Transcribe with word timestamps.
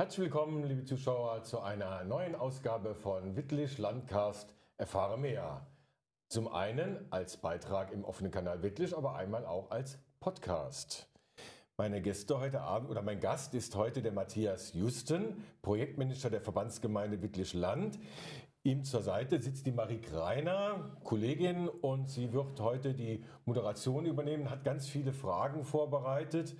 Herzlich 0.00 0.26
willkommen, 0.26 0.62
liebe 0.62 0.84
Zuschauer, 0.84 1.42
zu 1.42 1.58
einer 1.58 2.04
neuen 2.04 2.36
Ausgabe 2.36 2.94
von 2.94 3.34
Wittlich 3.34 3.78
Landcast 3.78 4.54
Erfahre 4.76 5.18
mehr. 5.18 5.66
Zum 6.28 6.46
einen 6.46 7.04
als 7.10 7.36
Beitrag 7.38 7.90
im 7.90 8.04
offenen 8.04 8.30
Kanal 8.30 8.62
Wittlich, 8.62 8.96
aber 8.96 9.16
einmal 9.16 9.44
auch 9.44 9.72
als 9.72 9.98
Podcast. 10.20 11.10
Meine 11.76 12.00
Gäste 12.00 12.38
heute 12.38 12.60
Abend 12.60 12.90
oder 12.90 13.02
mein 13.02 13.18
Gast 13.18 13.54
ist 13.54 13.74
heute 13.74 14.00
der 14.00 14.12
Matthias 14.12 14.72
Justen, 14.72 15.44
Projektmanager 15.62 16.30
der 16.30 16.42
Verbandsgemeinde 16.42 17.20
Wittlich 17.20 17.52
Land. 17.52 17.98
Ihm 18.62 18.84
zur 18.84 19.02
Seite 19.02 19.42
sitzt 19.42 19.66
die 19.66 19.72
Marie 19.72 20.00
Greiner, 20.00 20.96
Kollegin, 21.02 21.68
und 21.68 22.08
sie 22.08 22.32
wird 22.32 22.60
heute 22.60 22.94
die 22.94 23.24
Moderation 23.46 24.06
übernehmen, 24.06 24.48
hat 24.48 24.62
ganz 24.62 24.86
viele 24.86 25.12
Fragen 25.12 25.64
vorbereitet. 25.64 26.54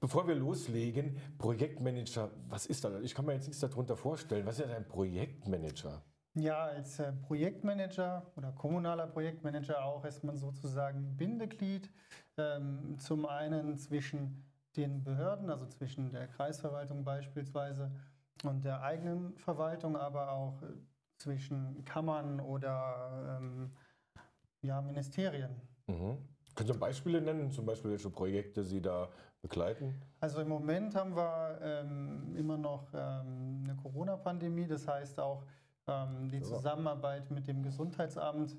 Bevor 0.00 0.28
wir 0.28 0.34
loslegen, 0.34 1.16
Projektmanager, 1.38 2.30
was 2.48 2.66
ist 2.66 2.84
das? 2.84 3.00
Ich 3.02 3.14
kann 3.14 3.24
mir 3.24 3.32
jetzt 3.32 3.46
nichts 3.46 3.60
darunter 3.60 3.96
vorstellen. 3.96 4.44
Was 4.46 4.58
ist 4.58 4.70
ein 4.70 4.86
Projektmanager? 4.86 6.02
Ja, 6.34 6.64
als 6.64 6.98
äh, 6.98 7.12
Projektmanager 7.12 8.30
oder 8.36 8.52
kommunaler 8.52 9.06
Projektmanager 9.06 9.82
auch 9.82 10.04
ist 10.04 10.22
man 10.22 10.36
sozusagen 10.36 11.16
Bindeglied 11.16 11.90
ähm, 12.36 12.98
zum 12.98 13.24
einen 13.24 13.78
zwischen 13.78 14.44
den 14.76 15.02
Behörden, 15.02 15.48
also 15.48 15.66
zwischen 15.66 16.10
der 16.10 16.28
Kreisverwaltung 16.28 17.04
beispielsweise 17.04 17.90
und 18.44 18.66
der 18.66 18.82
eigenen 18.82 19.34
Verwaltung, 19.38 19.96
aber 19.96 20.32
auch 20.32 20.62
äh, 20.62 20.66
zwischen 21.16 21.82
Kammern 21.86 22.40
oder 22.40 23.38
ähm, 23.40 23.72
ja, 24.60 24.82
Ministerien. 24.82 25.62
Mhm. 25.86 26.18
Können 26.54 26.72
Sie 26.72 26.78
Beispiele 26.78 27.20
nennen, 27.20 27.50
zum 27.50 27.66
Beispiel 27.66 27.90
welche 27.90 28.10
Projekte 28.10 28.64
Sie 28.64 28.80
da 28.80 29.10
begleiten? 29.42 30.00
Also 30.20 30.40
im 30.40 30.48
Moment 30.48 30.94
haben 30.94 31.14
wir 31.14 31.58
ähm, 31.62 32.34
immer 32.36 32.56
noch 32.56 32.88
ähm, 32.94 33.62
eine 33.64 33.76
Corona-Pandemie, 33.76 34.66
das 34.66 34.86
heißt 34.88 35.20
auch 35.20 35.44
ähm, 35.86 36.28
die 36.28 36.42
Zusammenarbeit 36.42 37.30
mit 37.30 37.46
dem 37.46 37.62
Gesundheitsamt 37.62 38.56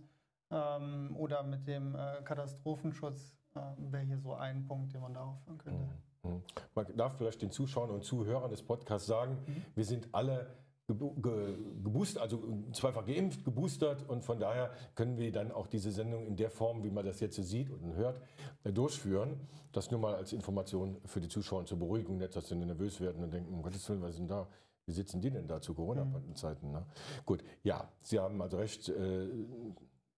ähm, 0.50 1.16
oder 1.17 1.44
mit 1.44 1.67
dem 1.67 1.95
äh, 1.95 2.22
Katastrophenschutz 2.23 3.38
äh, 3.56 3.59
wäre 3.92 4.03
hier 4.03 4.19
so 4.19 4.34
ein 4.34 4.66
Punkt, 4.66 4.94
den 4.94 5.02
man 5.02 5.14
da 5.14 5.23
aufführen 5.23 5.58
könnte. 5.58 5.89
Mhm. 6.23 6.31
mhm. 6.31 6.44
Man 6.75 6.97
darf 6.97 7.17
vielleicht 7.17 7.41
den 7.41 7.52
Zuschauern 7.52 7.89
und 7.89 8.03
Zuhörern 8.03 8.50
des 8.50 8.64
Podcasts 8.64 9.08
sagen, 9.08 9.38
mhm. 9.45 9.66
wir 9.75 9.86
sind 9.86 10.08
alle 10.14 10.56
geboostert, 10.88 12.21
also 12.21 12.41
zweifach 12.71 13.05
geimpft, 13.05 13.43
geboostert 13.43 14.07
und 14.07 14.23
von 14.23 14.39
daher 14.39 14.71
können 14.95 15.17
wir 15.17 15.31
dann 15.33 15.52
auch 15.52 15.67
diese 15.67 15.91
Sendung 15.91 16.25
in 16.25 16.38
der 16.38 16.49
Form, 16.49 16.83
wie 16.83 16.89
man 16.89 17.05
das 17.05 17.19
jetzt 17.19 17.35
sieht 17.35 17.69
und 17.69 17.95
hört, 17.95 18.21
äh, 18.63 18.71
durchführen. 18.71 19.38
Das 19.73 19.91
nur 19.91 19.99
mal 19.99 20.16
als 20.16 20.31
Information 20.31 20.97
für 21.05 21.19
die 21.19 21.27
Zuschauer 21.27 21.66
zur 21.66 21.77
Beruhigung, 21.77 22.17
nicht, 22.17 22.35
dass 22.35 22.47
sie 22.47 22.55
nervös 22.55 23.02
werden 23.02 23.21
und 23.21 23.33
denken, 23.33 23.53
um 23.53 23.61
Gottes 23.61 23.88
Willen, 23.89 24.02
was 24.02 24.16
denn 24.16 24.27
da? 24.27 24.47
Wie 24.85 24.94
sitzen 24.94 25.19
die 25.19 25.29
denn 25.29 25.47
da 25.47 25.59
zu 25.59 25.73
Corona-Zeiten? 25.73 26.71
Ne? 26.71 26.85
Gut, 27.25 27.44
ja, 27.63 27.91
Sie 28.01 28.19
haben 28.19 28.41
also 28.41 28.57
recht. 28.57 28.88
Äh, 28.88 29.27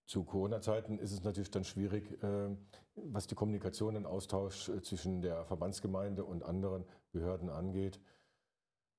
zu 0.06 0.23
Corona-Zeiten 0.23 0.98
ist 0.98 1.11
es 1.11 1.23
natürlich 1.23 1.52
dann 1.52 1.64
schwierig, 1.64 2.11
äh, 2.23 2.50
was 2.95 3.28
die 3.28 3.36
Kommunikation 3.36 3.95
und 3.95 4.08
Austausch 4.08 4.70
äh, 4.70 4.81
zwischen 4.81 5.22
der 5.22 5.45
Verbandsgemeinde 5.45 6.23
und 6.23 6.44
anderen 6.44 6.83
Behörden 7.11 7.50
angeht. 7.50 8.00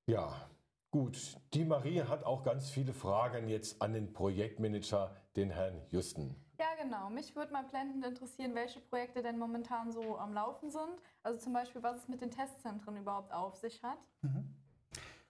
Ja, 0.07 0.49
gut. 0.91 1.37
Die 1.53 1.65
Marie 1.65 2.03
hat 2.03 2.23
auch 2.23 2.43
ganz 2.43 2.69
viele 2.69 2.93
Fragen 2.93 3.47
jetzt 3.47 3.81
an 3.81 3.93
den 3.93 4.13
Projektmanager, 4.13 5.15
den 5.35 5.49
Herrn 5.49 5.81
Justen. 5.89 6.35
Ja, 6.59 6.67
genau. 6.79 7.09
Mich 7.09 7.35
würde 7.35 7.51
mal 7.53 7.63
blendend 7.63 8.05
interessieren, 8.05 8.53
welche 8.53 8.79
Projekte 8.81 9.23
denn 9.23 9.39
momentan 9.39 9.91
so 9.91 10.17
am 10.19 10.33
Laufen 10.33 10.69
sind. 10.69 11.01
Also 11.23 11.39
zum 11.39 11.53
Beispiel, 11.53 11.81
was 11.81 11.97
es 11.97 12.07
mit 12.07 12.21
den 12.21 12.29
Testzentren 12.29 12.97
überhaupt 12.97 13.33
auf 13.33 13.55
sich 13.55 13.81
hat. 13.81 13.97
Mhm. 14.21 14.53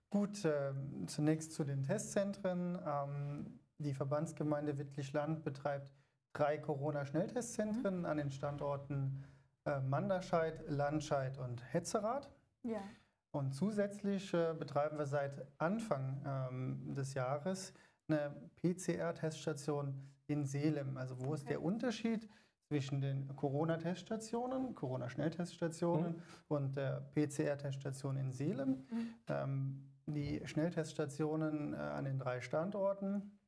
Gut, 0.09 0.44
äh, 0.44 0.73
zunächst 1.08 1.54
zu 1.54 1.64
den 1.64 1.84
Testzentren. 1.84 2.78
Ähm, 2.86 3.59
die 3.78 3.94
Verbandsgemeinde 3.94 4.78
Wittlich-Land 4.78 5.44
betreibt 5.45 5.94
drei 6.34 6.58
Corona-Schnelltestzentren 6.58 7.99
mhm. 7.99 8.05
an 8.05 8.17
den 8.17 8.32
Standorten 8.32 9.23
äh, 9.66 9.80
Manderscheid, 9.80 10.64
Landscheid 10.67 11.38
und 11.38 11.64
Hetzerath. 11.73 12.30
Ja. 12.64 12.82
Und 13.31 13.53
zusätzlich 13.53 14.33
äh, 14.33 14.53
betreiben 14.58 14.97
wir 14.97 15.05
seit 15.05 15.45
Anfang 15.58 16.21
ähm, 16.25 16.93
des 16.93 17.14
Jahres 17.14 17.73
eine 18.08 18.36
PCR-Teststation 18.61 19.93
in 20.27 20.45
Seelem. 20.45 20.97
Also 20.97 21.17
wo 21.19 21.27
okay. 21.27 21.36
ist 21.36 21.49
der 21.49 21.64
Unterschied 21.64 22.27
zwischen 22.67 23.02
den 23.02 23.33
Corona-Teststationen, 23.36 24.75
Corona-Schnellteststationen 24.75 26.14
mhm. 26.14 26.21
und 26.49 26.75
der 26.75 27.02
PCR-Teststation 27.14 28.17
in 28.17 28.31
Seelem? 28.31 28.69
Mhm. 28.69 29.14
Ähm, 29.27 29.92
die 30.08 30.42
Schnellteststationen 30.45 31.73
äh, 31.73 31.77
an 31.77 32.05
den 32.05 32.19
drei 32.19 32.42
Standorten. 32.42 33.39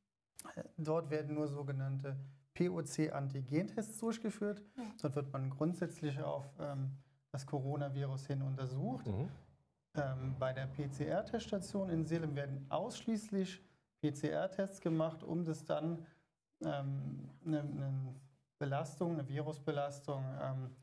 Dort 0.78 1.10
werden 1.10 1.36
nur 1.36 1.48
sogenannte 1.48 2.18
POC-Antigentests 2.54 3.98
durchgeführt. 3.98 4.62
Ja. 4.78 4.84
Dort 5.02 5.16
wird 5.16 5.34
man 5.34 5.50
grundsätzlich 5.50 6.22
auf 6.22 6.46
ähm, 6.60 6.92
das 7.32 7.46
Coronavirus 7.46 8.28
hin 8.28 8.42
untersucht. 8.42 9.08
Mhm. 9.08 9.30
Ähm, 9.96 10.36
bei 10.40 10.54
der 10.54 10.68
PCR-Teststation 10.68 11.90
in 11.90 12.06
Seelem 12.06 12.36
werden 12.36 12.66
ausschließlich 12.70 13.62
PCR-Tests 14.02 14.82
gemacht, 14.82 15.24
um 15.24 15.44
das 15.44 15.64
dann 15.66 16.06
ähm, 16.62 17.30
eine, 17.46 17.60
eine, 17.62 18.16
Belastung, 18.60 19.14
eine 19.14 19.28
Virusbelastung 19.28 20.24
ähm, 20.42 20.76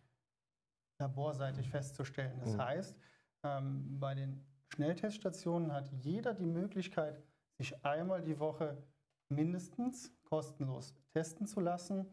laborseitig 0.99 1.69
festzustellen. 1.71 2.39
Das 2.41 2.55
mhm. 2.55 2.61
heißt, 2.61 2.97
ähm, 3.43 3.99
bei 3.99 4.15
den 4.15 4.45
Schnellteststationen 4.69 5.73
hat 5.73 5.91
jeder 6.03 6.35
die 6.35 6.47
Möglichkeit, 6.47 7.23
sich 7.59 7.85
einmal 7.85 8.23
die 8.23 8.39
Woche 8.39 8.77
mindestens 9.29 10.13
kostenlos 10.25 10.95
testen 11.13 11.47
zu 11.47 11.61
lassen. 11.61 12.07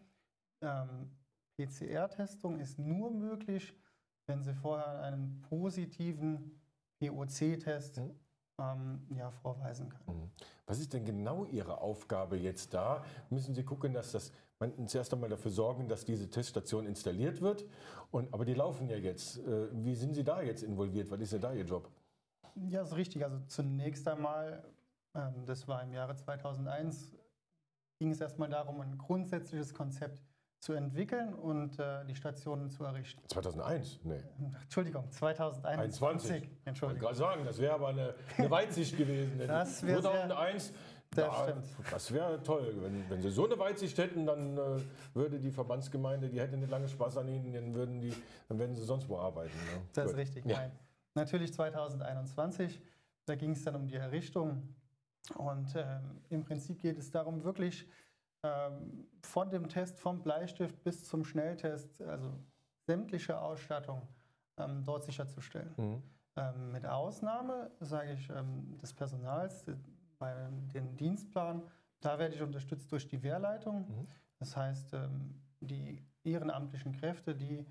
Ähm, 0.62 1.12
PCR-Testung 1.58 2.60
ist 2.60 2.80
nur 2.80 3.12
möglich, 3.12 3.76
wenn 4.26 4.44
Sie 4.44 4.54
vorher 4.54 5.02
einen 5.02 5.42
positiven 5.42 6.60
POC-Test 7.00 7.98
mhm. 7.98 8.12
ähm, 8.60 9.08
ja, 9.16 9.32
vorweisen 9.32 9.90
können. 9.90 10.20
Mhm. 10.20 10.32
Was 10.66 10.80
ist 10.80 10.94
denn 10.94 11.06
genau 11.06 11.46
Ihre 11.46 11.80
Aufgabe 11.80 12.38
jetzt 12.38 12.74
da? 12.74 13.04
Müssen 13.30 13.54
Sie 13.56 13.64
gucken, 13.64 13.94
dass 13.94 14.12
das, 14.12 14.32
man 14.60 14.88
zuerst 14.88 15.14
einmal 15.14 15.30
dafür 15.30 15.52
sorgen, 15.52 15.88
dass 15.88 16.06
diese 16.06 16.30
Teststation 16.30 16.86
installiert 16.86 17.42
wird. 17.42 17.66
Und, 18.12 18.34
aber 18.34 18.46
die 18.46 18.54
laufen 18.54 18.90
ja 18.90 18.98
jetzt. 18.98 19.38
Äh, 19.40 19.68
wie 19.72 19.96
sind 19.96 20.14
Sie 20.14 20.24
da 20.24 20.42
jetzt 20.42 20.64
involviert? 20.64 21.10
Was 21.12 21.20
ist 21.22 21.34
denn 21.34 21.42
da 21.42 21.54
Ihr 21.54 21.66
Job? 21.66 21.90
Ja, 22.70 22.82
ist 22.82 22.96
richtig. 22.96 23.24
Also 23.24 23.40
zunächst 23.48 24.08
einmal, 24.08 24.64
ähm, 25.16 25.46
das 25.46 25.68
war 25.68 25.84
im 25.84 25.94
Jahre 25.94 26.16
2001, 26.16 27.16
ging 28.00 28.12
es 28.12 28.22
erstmal 28.22 28.50
darum, 28.50 28.82
ein 28.82 28.98
grundsätzliches 28.98 29.74
Konzept 29.74 30.27
zu 30.60 30.74
entwickeln 30.74 31.34
und 31.34 31.78
äh, 31.80 32.04
die 32.06 32.16
Stationen 32.16 32.70
zu 32.70 32.84
errichten. 32.84 33.22
2001? 33.28 34.00
Nee. 34.04 34.24
Entschuldigung, 34.64 35.10
2021. 35.12 36.50
Entschuldigung. 36.66 36.98
Ich 36.98 37.02
gerade 37.02 37.16
sagen, 37.18 37.46
das 37.46 37.60
wäre 37.60 37.74
aber 37.76 37.90
eine, 37.90 38.16
eine 38.38 38.50
Weitsicht 38.50 38.98
gewesen. 38.98 39.40
das 39.48 39.80
2001. 39.80 40.74
Das, 41.12 41.26
da, 41.26 41.58
das 41.90 42.12
wäre 42.12 42.44
toll. 42.44 42.76
Wenn, 42.82 43.10
wenn 43.10 43.22
sie 43.22 43.30
so 43.30 43.46
eine 43.46 43.58
Weitsicht 43.58 43.98
hätten, 43.98 44.26
dann 44.26 44.58
äh, 44.58 44.82
würde 45.14 45.40
die 45.40 45.52
Verbandsgemeinde, 45.52 46.28
die 46.28 46.40
hätte 46.40 46.58
nicht 46.58 46.70
lange 46.70 46.90
Spaß 46.90 47.18
an 47.18 47.30
ihnen, 47.30 47.54
dann 47.54 47.74
würden, 47.74 48.02
die, 48.02 48.14
dann 48.50 48.60
würden 48.60 48.76
sie 48.76 48.84
sonst 48.84 49.08
wo 49.08 49.18
arbeiten. 49.18 49.56
Ne? 49.56 49.82
Das 49.94 50.04
Gut. 50.04 50.14
ist 50.14 50.18
richtig. 50.18 50.46
Ja. 50.46 50.58
Nein. 50.58 50.72
Natürlich 51.14 51.54
2021, 51.54 52.82
da 53.26 53.36
ging 53.36 53.52
es 53.52 53.64
dann 53.64 53.76
um 53.76 53.88
die 53.88 53.96
Errichtung. 53.96 54.76
Und 55.36 55.74
ähm, 55.76 56.22
im 56.30 56.44
Prinzip 56.44 56.82
geht 56.82 56.98
es 56.98 57.10
darum, 57.10 57.44
wirklich 57.44 57.88
von 59.22 59.50
dem 59.50 59.68
Test 59.70 60.00
vom 60.00 60.22
Bleistift 60.22 60.84
bis 60.84 61.06
zum 61.06 61.24
Schnelltest, 61.24 62.02
also 62.02 62.34
sämtliche 62.86 63.40
Ausstattung 63.40 64.02
ähm, 64.58 64.84
dort 64.84 65.04
sicherzustellen. 65.04 65.74
Mhm. 65.78 66.04
Ähm, 66.36 66.72
mit 66.72 66.86
Ausnahme, 66.86 67.72
sage 67.80 68.14
ich, 68.14 68.30
ähm, 68.30 68.78
des 68.78 68.94
Personals, 68.94 69.66
bei 70.20 70.34
dem 70.74 70.96
Dienstplan, 70.96 71.62
da 72.00 72.20
werde 72.20 72.36
ich 72.36 72.42
unterstützt 72.42 72.92
durch 72.92 73.08
die 73.08 73.22
Wehrleitung. 73.24 73.88
Mhm. 73.88 74.08
Das 74.40 74.56
heißt, 74.56 74.94
ähm, 74.94 75.42
die 75.60 76.04
ehrenamtlichen 76.24 76.94
Kräfte, 76.94 77.36
die 77.36 77.66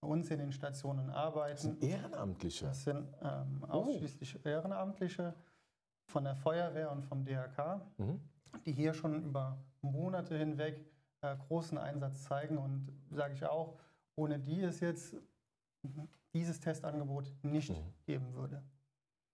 bei 0.00 0.08
uns 0.08 0.30
in 0.30 0.38
den 0.38 0.52
Stationen 0.52 1.10
arbeiten. 1.10 1.52
Das 1.52 1.62
sind 1.62 1.82
Ehrenamtliche? 1.82 2.66
Das 2.66 2.84
sind 2.84 3.08
ähm, 3.22 3.64
oh. 3.68 3.72
ausschließlich 3.72 4.36
oh. 4.36 4.48
Ehrenamtliche 4.48 5.34
von 6.06 6.24
der 6.24 6.34
Feuerwehr 6.34 6.90
und 6.90 7.02
vom 7.02 7.24
DRK, 7.24 7.80
mhm. 7.98 8.20
die 8.66 8.72
hier 8.72 8.94
schon 8.94 9.22
über 9.22 9.58
Monate 9.82 10.36
hinweg 10.36 10.84
äh, 11.20 11.36
großen 11.36 11.78
Einsatz 11.78 12.24
zeigen. 12.24 12.58
Und 12.58 12.88
sage 13.10 13.34
ich 13.34 13.44
auch, 13.44 13.78
ohne 14.16 14.38
die 14.38 14.62
es 14.62 14.80
jetzt 14.80 15.16
dieses 16.32 16.60
Testangebot 16.60 17.32
nicht 17.42 17.70
mhm. 17.70 17.94
geben 18.06 18.34
würde. 18.34 18.62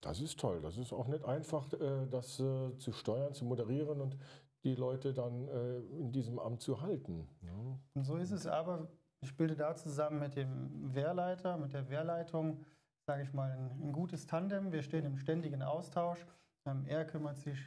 Das 0.00 0.20
ist 0.20 0.38
toll. 0.38 0.60
Das 0.60 0.76
ist 0.76 0.92
auch 0.92 1.08
nicht 1.08 1.24
einfach, 1.24 1.72
äh, 1.74 2.06
das 2.06 2.40
äh, 2.40 2.76
zu 2.78 2.92
steuern, 2.92 3.34
zu 3.34 3.44
moderieren 3.44 4.00
und 4.00 4.16
die 4.64 4.74
Leute 4.74 5.12
dann 5.12 5.48
äh, 5.48 5.78
in 6.00 6.12
diesem 6.12 6.38
Amt 6.38 6.60
zu 6.60 6.80
halten. 6.80 7.28
Ja. 7.42 7.78
Und 7.94 8.04
so 8.04 8.16
ist 8.16 8.32
es 8.32 8.46
aber 8.46 8.88
ich 9.20 9.36
bilde 9.36 9.56
da 9.56 9.74
zusammen 9.74 10.20
mit 10.20 10.36
dem 10.36 10.94
Wehrleiter, 10.94 11.56
mit 11.56 11.72
der 11.72 11.88
Wehrleitung 11.88 12.64
sage 13.08 13.22
ich 13.22 13.32
mal, 13.32 13.50
ein, 13.50 13.70
ein, 13.88 13.92
gutes 13.92 14.26
Tandem. 14.26 14.70
Wir 14.70 14.82
stehen 14.82 15.06
im 15.06 15.16
ständigen 15.16 15.62
Austausch. 15.62 16.26
Ähm, 16.66 16.84
er 16.84 17.06
kümmert 17.06 17.38
sich 17.38 17.58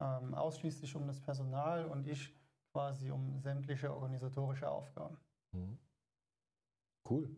ähm, 0.00 0.34
ausschließlich 0.34 0.94
um 0.96 1.06
das 1.06 1.20
Personal 1.20 1.86
und 1.86 2.06
ich 2.06 2.34
quasi 2.72 3.10
um 3.10 3.40
sämtliche 3.40 3.92
organisatorische 3.92 4.68
Aufgaben. 4.68 5.16
Mhm. 5.52 5.78
Cool. 7.08 7.36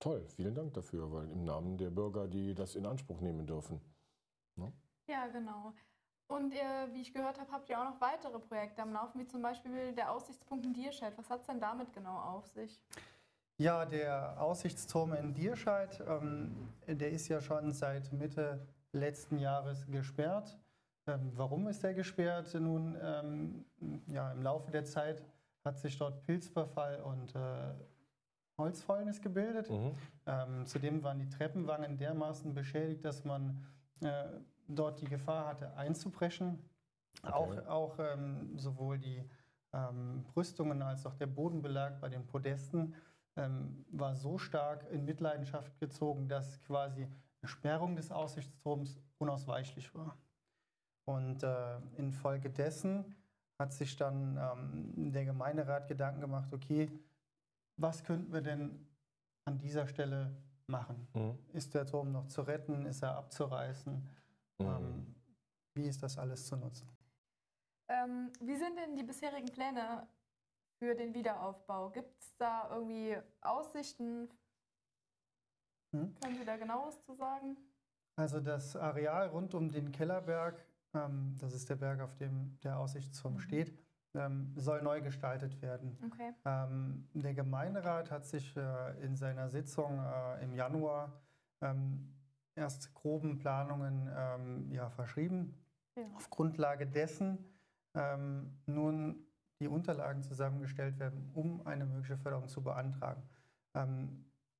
Toll, 0.00 0.26
vielen 0.26 0.54
Dank 0.54 0.74
dafür, 0.74 1.12
weil 1.12 1.30
im 1.30 1.44
Namen 1.44 1.78
der 1.78 1.90
Bürger, 1.90 2.26
die 2.26 2.54
das 2.54 2.74
in 2.74 2.86
Anspruch 2.86 3.20
nehmen 3.20 3.46
dürfen. 3.46 3.80
Ne? 4.56 4.72
Ja, 5.06 5.28
genau. 5.28 5.72
Und 6.26 6.52
ihr, 6.54 6.88
wie 6.92 7.02
ich 7.02 7.12
gehört 7.12 7.38
habe, 7.38 7.52
habt 7.52 7.68
ihr 7.68 7.78
auch 7.78 7.84
noch 7.84 8.00
weitere 8.00 8.38
Projekte 8.38 8.82
am 8.82 8.92
Laufen, 8.92 9.20
wie 9.20 9.26
zum 9.26 9.42
Beispiel 9.42 9.92
der 9.92 10.10
Aussichtspunkt 10.10 10.64
in 10.64 10.72
Dierscheid. 10.72 11.16
Was 11.18 11.28
hat 11.30 11.42
es 11.42 11.46
denn 11.46 11.60
damit 11.60 11.92
genau 11.92 12.16
auf 12.16 12.46
sich? 12.48 12.80
Ja, 13.58 13.84
der 13.84 14.40
Aussichtsturm 14.40 15.12
in 15.12 15.34
Dierscheid, 15.34 16.02
ähm, 16.08 16.68
der 16.86 17.10
ist 17.10 17.28
ja 17.28 17.40
schon 17.40 17.72
seit 17.72 18.12
Mitte 18.12 18.66
letzten 18.92 19.38
Jahres 19.38 19.86
gesperrt. 19.86 20.58
Ähm, 21.06 21.32
warum 21.34 21.66
ist 21.68 21.82
er 21.84 21.94
gesperrt? 21.94 22.54
Nun, 22.54 22.96
ähm, 23.02 23.64
ja, 24.06 24.32
im 24.32 24.42
Laufe 24.42 24.70
der 24.70 24.84
Zeit 24.84 25.24
hat 25.64 25.78
sich 25.78 25.96
dort 25.98 26.22
Pilzverfall 26.22 27.00
und 27.00 27.34
äh, 27.34 27.74
Holzfäulnis 28.58 29.20
gebildet. 29.20 29.70
Mhm. 29.70 29.94
Ähm, 30.26 30.66
zudem 30.66 31.02
waren 31.02 31.18
die 31.18 31.28
Treppenwangen 31.28 31.96
dermaßen 31.96 32.54
beschädigt, 32.54 33.04
dass 33.04 33.24
man 33.24 33.64
äh, 34.00 34.24
dort 34.68 35.00
die 35.00 35.06
Gefahr 35.06 35.46
hatte, 35.46 35.74
einzubrechen. 35.76 36.58
Okay. 37.22 37.32
Auch, 37.32 37.66
auch 37.66 37.98
ähm, 37.98 38.56
sowohl 38.56 38.98
die 38.98 39.22
ähm, 39.72 40.24
Brüstungen 40.32 40.82
als 40.82 41.06
auch 41.06 41.14
der 41.14 41.26
Bodenbelag 41.26 42.00
bei 42.00 42.08
den 42.08 42.26
Podesten 42.26 42.94
ähm, 43.36 43.84
war 43.90 44.14
so 44.14 44.38
stark 44.38 44.90
in 44.90 45.04
Mitleidenschaft 45.04 45.78
gezogen, 45.78 46.28
dass 46.28 46.62
quasi 46.62 47.04
eine 47.04 47.48
Sperrung 47.48 47.96
des 47.96 48.10
Aussichtsturms 48.10 49.00
unausweichlich 49.18 49.94
war. 49.94 50.16
Und 51.04 51.42
äh, 51.42 51.78
infolgedessen 51.96 53.16
hat 53.58 53.72
sich 53.72 53.96
dann 53.96 54.36
ähm, 54.36 55.12
der 55.12 55.24
Gemeinderat 55.24 55.88
Gedanken 55.88 56.20
gemacht, 56.20 56.52
okay, 56.52 56.90
was 57.76 58.04
könnten 58.04 58.32
wir 58.32 58.40
denn 58.40 58.86
an 59.44 59.58
dieser 59.58 59.86
Stelle 59.86 60.36
machen? 60.66 61.08
Mhm. 61.14 61.38
Ist 61.52 61.74
der 61.74 61.86
Turm 61.86 62.12
noch 62.12 62.26
zu 62.28 62.42
retten? 62.42 62.86
Ist 62.86 63.02
er 63.02 63.16
abzureißen? 63.16 63.94
Mhm. 64.58 64.66
Ähm, 64.66 65.14
wie 65.74 65.86
ist 65.86 66.02
das 66.02 66.18
alles 66.18 66.46
zu 66.46 66.56
nutzen? 66.56 66.88
Ähm, 67.88 68.32
wie 68.40 68.56
sind 68.56 68.76
denn 68.78 68.96
die 68.96 69.02
bisherigen 69.02 69.48
Pläne 69.48 70.06
für 70.78 70.94
den 70.94 71.14
Wiederaufbau? 71.14 71.90
Gibt 71.90 72.20
es 72.20 72.36
da 72.36 72.68
irgendwie 72.70 73.16
Aussichten? 73.40 74.28
Mhm. 75.92 76.14
Können 76.20 76.36
Sie 76.36 76.44
da 76.44 76.56
genaues 76.56 77.00
zu 77.02 77.14
sagen? 77.14 77.56
Also 78.16 78.40
das 78.40 78.76
Areal 78.76 79.28
rund 79.28 79.54
um 79.54 79.70
den 79.70 79.90
Kellerberg, 79.90 80.64
ähm, 80.94 81.36
das 81.38 81.54
ist 81.54 81.68
der 81.70 81.76
Berg, 81.76 82.00
auf 82.00 82.14
dem 82.16 82.58
der 82.62 82.78
Aussichtsturm 82.78 83.34
mhm. 83.34 83.38
steht, 83.40 83.78
ähm, 84.14 84.52
soll 84.56 84.82
neu 84.82 85.00
gestaltet 85.00 85.60
werden. 85.62 85.98
Okay. 86.06 86.32
Ähm, 86.44 87.08
der 87.14 87.34
Gemeinderat 87.34 88.10
hat 88.10 88.26
sich 88.26 88.56
äh, 88.56 89.04
in 89.04 89.16
seiner 89.16 89.48
Sitzung 89.48 89.98
äh, 89.98 90.44
im 90.44 90.54
Januar 90.54 91.22
ähm, 91.62 92.14
erst 92.54 92.92
groben 92.94 93.38
Planungen 93.38 94.10
ähm, 94.14 94.70
ja, 94.70 94.90
verschrieben. 94.90 95.54
Ja. 95.96 96.04
Auf 96.16 96.30
Grundlage 96.30 96.86
dessen 96.86 97.38
ähm, 97.94 98.58
nun 98.66 99.26
die 99.60 99.68
Unterlagen 99.68 100.22
zusammengestellt 100.22 100.98
werden, 100.98 101.30
um 101.34 101.64
eine 101.66 101.86
mögliche 101.86 102.16
Förderung 102.16 102.48
zu 102.48 102.62
beantragen. 102.62 103.22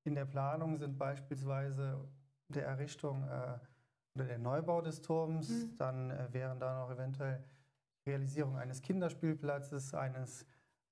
In 0.04 0.14
der 0.14 0.24
Planung 0.24 0.78
sind 0.78 0.96
beispielsweise 0.96 2.08
der 2.48 2.66
Errichtung 2.66 3.24
äh, 3.24 3.58
oder 4.14 4.26
der 4.26 4.38
Neubau 4.38 4.80
des 4.80 5.00
Turms, 5.00 5.48
mhm. 5.48 5.76
dann 5.78 6.10
äh, 6.10 6.32
wären 6.32 6.58
da 6.60 6.80
noch 6.80 6.90
eventuell 6.90 7.44
Realisierung 8.06 8.56
eines 8.56 8.82
Kinderspielplatzes, 8.82 9.94
eines 9.94 10.44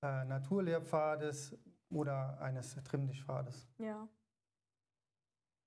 äh, 0.03 0.25
Naturlehrpfades 0.25 1.57
oder 1.89 2.39
eines 2.39 2.75
Trimmdichtpfades. 2.83 3.67
Ja. 3.77 4.07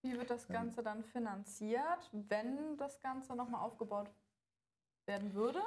Wie 0.03 0.19
wird 0.19 0.31
das 0.31 0.47
Ganze 0.49 0.83
dann 0.83 1.03
finanziert, 1.03 2.11
wenn 2.12 2.77
das 2.77 3.01
Ganze 3.01 3.35
nochmal 3.35 3.62
aufgebaut 3.62 4.11
werden 5.06 5.33
würde? 5.33 5.61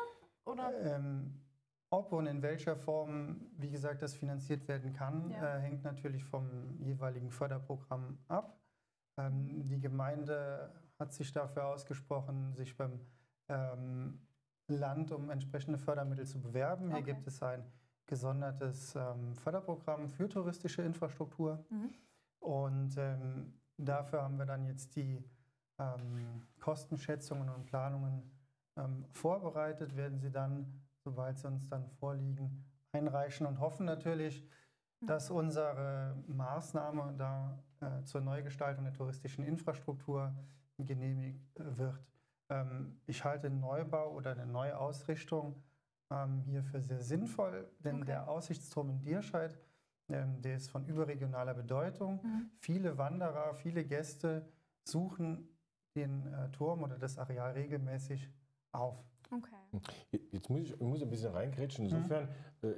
Oder? 0.45 0.95
Ähm, 0.95 1.41
ob 1.89 2.11
und 2.11 2.27
in 2.27 2.41
welcher 2.41 2.75
Form, 2.75 3.49
wie 3.57 3.71
gesagt, 3.71 4.01
das 4.01 4.15
finanziert 4.15 4.67
werden 4.67 4.93
kann, 4.93 5.31
ja. 5.31 5.57
äh, 5.57 5.59
hängt 5.61 5.83
natürlich 5.83 6.23
vom 6.23 6.77
jeweiligen 6.79 7.31
Förderprogramm 7.31 8.19
ab. 8.27 8.59
Ähm, 9.19 9.67
die 9.67 9.79
Gemeinde 9.79 10.71
hat 10.99 11.13
sich 11.13 11.31
dafür 11.31 11.67
ausgesprochen, 11.67 12.53
sich 12.53 12.75
beim 12.75 12.99
ähm, 13.49 14.19
Land, 14.67 15.11
um 15.11 15.29
entsprechende 15.29 15.77
Fördermittel 15.77 16.25
zu 16.25 16.41
bewerben. 16.41 16.87
Okay. 16.87 16.95
Hier 16.95 17.13
gibt 17.13 17.27
es 17.27 17.41
ein 17.41 17.63
gesondertes 18.05 18.95
ähm, 18.95 19.35
Förderprogramm 19.35 20.09
für 20.09 20.27
touristische 20.27 20.81
Infrastruktur. 20.81 21.65
Mhm. 21.69 21.93
Und 22.39 22.97
ähm, 22.97 23.53
dafür 23.77 24.23
haben 24.23 24.37
wir 24.37 24.45
dann 24.45 24.65
jetzt 24.65 24.95
die 24.95 25.23
ähm, 25.79 26.43
Kostenschätzungen 26.59 27.49
und 27.49 27.65
Planungen 27.65 28.31
ähm, 28.77 29.05
vorbereitet, 29.11 29.95
werden 29.95 30.19
sie 30.19 30.31
dann, 30.31 30.81
sobald 31.03 31.37
sie 31.37 31.47
uns 31.47 31.67
dann 31.67 31.89
vorliegen, 31.99 32.65
einreichen 32.91 33.45
und 33.45 33.59
hoffen 33.59 33.85
natürlich, 33.85 34.47
mhm. 35.01 35.07
dass 35.07 35.29
unsere 35.29 36.15
Maßnahme 36.27 37.13
da 37.17 37.63
äh, 37.81 38.03
zur 38.03 38.21
Neugestaltung 38.21 38.85
der 38.85 38.93
touristischen 38.93 39.43
Infrastruktur 39.43 40.33
genehmigt 40.77 41.41
wird. 41.57 41.99
Ähm, 42.49 43.01
ich 43.05 43.23
halte 43.23 43.47
einen 43.47 43.59
Neubau 43.59 44.13
oder 44.13 44.31
eine 44.31 44.45
Neuausrichtung 44.45 45.63
ähm, 46.11 46.41
hier 46.45 46.63
für 46.63 46.81
sehr 46.81 47.01
sinnvoll, 47.01 47.69
denn 47.79 47.97
okay. 47.97 48.05
der 48.05 48.29
Aussichtsturm 48.29 48.89
in 48.89 49.01
Dierscheid, 49.01 49.57
ähm, 50.09 50.41
der 50.41 50.55
ist 50.55 50.69
von 50.69 50.85
überregionaler 50.85 51.53
Bedeutung. 51.53 52.21
Mhm. 52.23 52.51
Viele 52.59 52.97
Wanderer, 52.97 53.53
viele 53.55 53.83
Gäste 53.83 54.47
suchen 54.83 55.49
den 55.95 56.25
äh, 56.27 56.49
Turm 56.51 56.83
oder 56.83 56.97
das 56.97 57.17
Areal 57.17 57.51
regelmäßig 57.53 58.29
auf. 58.71 59.03
Okay. 59.29 60.21
Jetzt 60.31 60.49
muss 60.49 60.61
ich, 60.61 60.71
ich 60.71 60.79
muss 60.79 61.01
ein 61.01 61.09
bisschen 61.09 61.31
reingrätschen. 61.31 61.85
Insofern 61.85 62.29
mhm. 62.61 62.69
äh, 62.69 62.73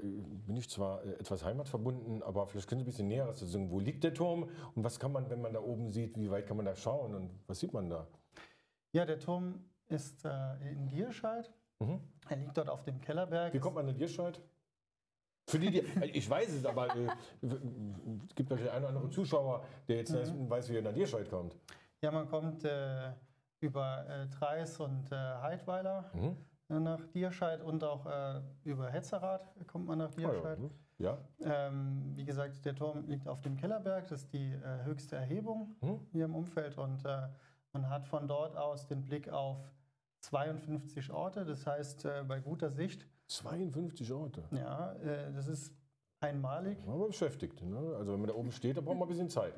bin 0.47 0.57
ich 0.57 0.69
zwar 0.69 1.03
äh, 1.03 1.11
etwas 1.13 1.43
heimatverbunden, 1.43 2.23
aber 2.23 2.47
vielleicht 2.47 2.67
können 2.67 2.79
Sie 2.79 2.85
ein 2.85 2.91
bisschen 2.91 3.07
näher 3.07 3.31
sagen, 3.33 3.69
wo 3.69 3.79
liegt 3.79 4.03
der 4.03 4.13
Turm 4.13 4.49
und 4.75 4.83
was 4.83 4.99
kann 4.99 5.11
man, 5.11 5.29
wenn 5.29 5.41
man 5.41 5.53
da 5.53 5.61
oben 5.61 5.89
sieht, 5.89 6.17
wie 6.17 6.29
weit 6.31 6.47
kann 6.47 6.57
man 6.57 6.65
da 6.65 6.75
schauen 6.75 7.13
und 7.13 7.29
was 7.47 7.59
sieht 7.59 7.73
man 7.73 7.89
da? 7.89 8.07
Ja, 8.91 9.05
der 9.05 9.19
Turm 9.19 9.63
ist 9.87 10.25
äh, 10.25 10.71
in 10.71 10.87
Gierscheid. 10.87 11.51
Mhm. 11.79 11.99
Er 12.27 12.37
liegt 12.37 12.57
dort 12.57 12.69
auf 12.69 12.83
dem 12.83 12.99
Kellerberg. 13.01 13.53
Wie 13.53 13.59
kommt 13.59 13.75
man 13.75 13.87
in 13.87 13.95
Gierscheid? 13.95 14.41
Für 15.47 15.57
die, 15.57 15.71
die 15.71 15.83
ich 16.13 16.29
weiß 16.29 16.53
es, 16.53 16.65
aber 16.65 16.95
äh, 16.95 17.07
es 17.41 18.35
gibt 18.35 18.49
natürlich 18.49 18.71
einen 18.71 18.85
oder 18.85 18.89
anderen 18.89 19.11
Zuschauer, 19.11 19.63
der 19.87 19.97
jetzt 19.97 20.11
mhm. 20.11 20.49
weiß, 20.49 20.69
wie 20.69 20.75
er 20.75 20.81
nach 20.83 20.94
Gierscheid 20.94 21.29
kommt. 21.29 21.56
Ja, 22.01 22.11
man 22.11 22.27
kommt 22.27 22.63
äh, 22.63 23.11
über 23.59 24.06
äh, 24.07 24.28
Treis 24.30 24.80
und 24.80 25.11
äh, 25.11 25.16
Heidweiler 25.16 26.11
mhm. 26.13 26.37
Äh, 26.69 26.80
nach 26.80 27.04
Dierscheid 27.07 27.61
und 27.61 27.83
auch 27.83 28.06
äh, 28.06 28.42
über 28.63 28.89
Hetzerath 28.92 29.56
kommt 29.68 29.87
man 29.87 29.97
nach 29.97 30.11
Dierscheid. 30.11 30.59
Ah, 30.59 30.69
ja. 30.99 31.18
ja. 31.39 31.68
Ähm, 31.68 32.11
wie 32.16 32.25
gesagt, 32.25 32.63
der 32.63 32.75
Turm 32.75 33.07
liegt 33.07 33.28
auf 33.28 33.42
dem 33.42 33.57
Kellerberg, 33.57 34.07
das 34.07 34.21
ist 34.21 34.33
die 34.33 34.51
äh, 34.51 34.83
höchste 34.83 35.16
Erhebung 35.16 35.75
mhm. 35.81 35.99
hier 36.11 36.25
im 36.25 36.35
Umfeld 36.35 36.78
und 36.78 37.04
man 37.71 37.89
hat 37.89 38.07
von 38.07 38.28
dort 38.28 38.56
aus 38.56 38.87
den 38.87 39.04
Blick 39.04 39.30
auf 39.30 39.71
52 40.21 41.11
Orte, 41.11 41.45
das 41.45 41.66
heißt 41.66 42.06
äh, 42.06 42.23
bei 42.28 42.39
guter 42.39 42.69
Sicht. 42.69 43.06
52 43.28 44.11
Orte? 44.11 44.44
Ja, 44.51 44.94
äh, 44.94 45.31
das 45.33 45.47
ist 45.47 45.73
einmalig. 46.19 46.78
Aber 46.87 47.07
beschäftigt. 47.07 47.61
Ne? 47.61 47.95
Also 47.97 48.13
wenn 48.13 48.19
man 48.19 48.28
da 48.28 48.35
oben 48.35 48.51
steht, 48.51 48.78
da 48.78 48.81
braucht 48.81 48.97
man 48.97 49.07
ein 49.07 49.09
bisschen 49.09 49.30
Zeit. 49.30 49.54